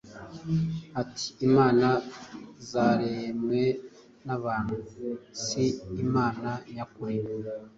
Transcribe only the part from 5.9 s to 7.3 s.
imana nyakuri.’